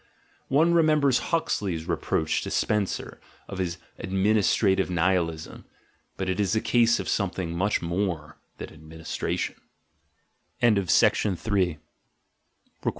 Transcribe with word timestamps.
One 0.47 0.73
remembers 0.73 1.19
Huxley's 1.29 1.87
reproach 1.87 2.41
to 2.41 2.49
Spencer 2.49 3.21
of 3.47 3.59
his 3.59 3.77
"administrative 3.99 4.89
Ni 4.89 4.99
hilism": 5.13 5.63
but 6.17 6.27
it 6.27 6.39
is 6.39 6.55
a 6.55 6.59
case 6.59 6.99
of 6.99 7.07
something 7.07 7.55
much 7.55 7.83
more 7.83 8.39
than 8.57 8.73
"administration." 8.73 9.57